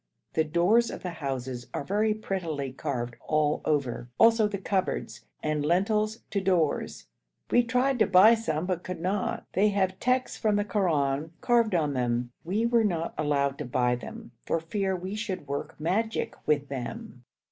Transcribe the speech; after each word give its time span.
The 0.33 0.43
doors 0.43 0.89
of 0.89 1.03
the 1.03 1.11
houses 1.11 1.67
are 1.75 1.83
very 1.83 2.15
prettily 2.15 2.71
carved 2.73 3.17
all 3.27 3.61
over, 3.65 4.09
also 4.17 4.47
the 4.47 4.57
cupboards, 4.57 5.25
and 5.43 5.63
lintels 5.63 6.23
to 6.31 6.41
doors; 6.41 7.05
we 7.51 7.61
tried 7.61 7.99
to 7.99 8.07
buy 8.07 8.33
some 8.33 8.65
but 8.65 8.81
could 8.81 8.99
not. 8.99 9.45
They 9.53 9.69
have 9.69 9.99
texts 9.99 10.39
from 10.39 10.55
the 10.55 10.65
Koran 10.65 11.33
carved 11.39 11.75
on 11.75 11.93
them. 11.93 12.31
We 12.43 12.65
were 12.65 12.83
not 12.83 13.13
allowed 13.15 13.59
to 13.59 13.65
buy 13.65 13.93
them 13.95 14.31
for 14.47 14.59
fear 14.59 14.95
we 14.95 15.13
should 15.13 15.45
work 15.47 15.79
magic 15.79 16.33
with 16.47 16.67
them. 16.67 17.23